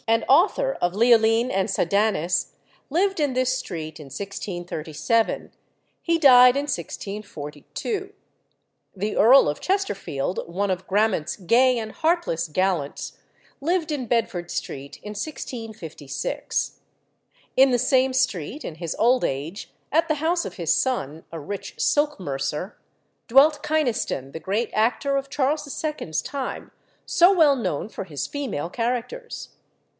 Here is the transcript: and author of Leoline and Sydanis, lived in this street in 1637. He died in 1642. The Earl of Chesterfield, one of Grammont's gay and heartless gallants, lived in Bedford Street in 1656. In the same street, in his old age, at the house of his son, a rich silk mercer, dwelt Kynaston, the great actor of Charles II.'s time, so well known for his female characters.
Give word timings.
and 0.07 0.25
author 0.27 0.73
of 0.81 0.93
Leoline 0.95 1.51
and 1.51 1.69
Sydanis, 1.69 2.47
lived 2.89 3.19
in 3.19 3.33
this 3.33 3.55
street 3.55 3.99
in 3.99 4.05
1637. 4.07 5.51
He 6.01 6.17
died 6.17 6.57
in 6.57 6.63
1642. 6.63 8.11
The 8.95 9.15
Earl 9.15 9.47
of 9.47 9.61
Chesterfield, 9.61 10.39
one 10.47 10.71
of 10.71 10.87
Grammont's 10.87 11.35
gay 11.37 11.77
and 11.77 11.91
heartless 11.91 12.47
gallants, 12.47 13.19
lived 13.61 13.91
in 13.91 14.07
Bedford 14.07 14.49
Street 14.49 14.97
in 15.03 15.11
1656. 15.11 16.79
In 17.55 17.69
the 17.69 17.79
same 17.79 18.11
street, 18.11 18.65
in 18.65 18.75
his 18.75 18.95
old 18.97 19.23
age, 19.23 19.71
at 19.91 20.07
the 20.07 20.15
house 20.15 20.45
of 20.45 20.55
his 20.55 20.73
son, 20.73 21.23
a 21.31 21.39
rich 21.39 21.75
silk 21.79 22.19
mercer, 22.19 22.75
dwelt 23.27 23.61
Kynaston, 23.63 24.33
the 24.33 24.39
great 24.41 24.71
actor 24.73 25.15
of 25.15 25.29
Charles 25.29 25.85
II.'s 25.85 26.23
time, 26.23 26.71
so 27.05 27.31
well 27.31 27.55
known 27.55 27.87
for 27.87 28.05
his 28.05 28.25
female 28.25 28.69
characters. 28.69 29.49